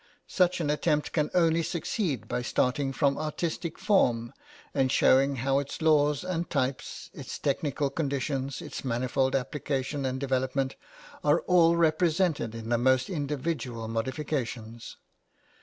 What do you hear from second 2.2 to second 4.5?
by starting from artistic form,